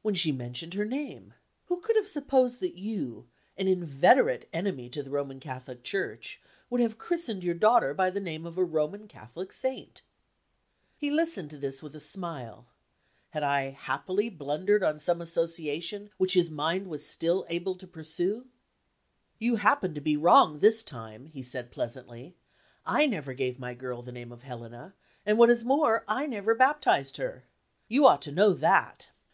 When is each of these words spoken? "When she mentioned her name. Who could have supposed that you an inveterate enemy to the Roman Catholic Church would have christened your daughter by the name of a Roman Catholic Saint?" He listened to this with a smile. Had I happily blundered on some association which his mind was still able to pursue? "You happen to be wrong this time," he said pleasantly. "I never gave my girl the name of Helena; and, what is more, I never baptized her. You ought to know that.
"When 0.00 0.14
she 0.14 0.32
mentioned 0.32 0.72
her 0.72 0.86
name. 0.86 1.34
Who 1.66 1.82
could 1.82 1.94
have 1.96 2.08
supposed 2.08 2.60
that 2.60 2.76
you 2.76 3.28
an 3.54 3.68
inveterate 3.68 4.48
enemy 4.50 4.88
to 4.88 5.02
the 5.02 5.10
Roman 5.10 5.40
Catholic 5.40 5.84
Church 5.84 6.40
would 6.70 6.80
have 6.80 6.96
christened 6.96 7.44
your 7.44 7.54
daughter 7.54 7.92
by 7.92 8.08
the 8.08 8.18
name 8.18 8.46
of 8.46 8.56
a 8.56 8.64
Roman 8.64 9.06
Catholic 9.06 9.52
Saint?" 9.52 10.00
He 10.96 11.10
listened 11.10 11.50
to 11.50 11.58
this 11.58 11.82
with 11.82 11.94
a 11.94 12.00
smile. 12.00 12.68
Had 13.32 13.42
I 13.42 13.68
happily 13.72 14.30
blundered 14.30 14.82
on 14.82 14.98
some 14.98 15.20
association 15.20 16.08
which 16.16 16.32
his 16.32 16.48
mind 16.50 16.86
was 16.86 17.04
still 17.04 17.44
able 17.50 17.74
to 17.74 17.86
pursue? 17.86 18.46
"You 19.38 19.56
happen 19.56 19.92
to 19.92 20.00
be 20.00 20.16
wrong 20.16 20.60
this 20.60 20.82
time," 20.82 21.26
he 21.26 21.42
said 21.42 21.70
pleasantly. 21.70 22.34
"I 22.86 23.04
never 23.04 23.34
gave 23.34 23.58
my 23.58 23.74
girl 23.74 24.00
the 24.00 24.12
name 24.12 24.32
of 24.32 24.44
Helena; 24.44 24.94
and, 25.26 25.36
what 25.36 25.50
is 25.50 25.62
more, 25.62 26.06
I 26.08 26.24
never 26.24 26.54
baptized 26.54 27.18
her. 27.18 27.44
You 27.86 28.06
ought 28.06 28.22
to 28.22 28.32
know 28.32 28.54
that. 28.54 29.10